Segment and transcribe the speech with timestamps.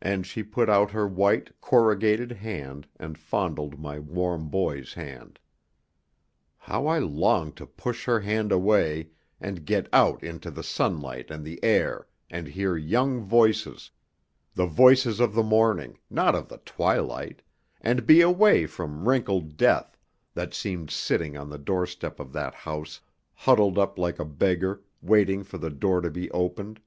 [0.00, 5.38] And she put out her white, corrugated hand, and fondled my warm boy's hand.
[6.56, 11.44] How I longed to push her hand away, and get out into the sunlight and
[11.44, 13.90] the air, and hear young voices,
[14.54, 17.42] the voices of the morning, not of the twilight,
[17.82, 19.98] and be away from wrinkled Death,
[20.32, 22.98] that seemed sitting on the doorstep of that house
[23.34, 26.80] huddled up like a beggar, waiting for the door to be opened!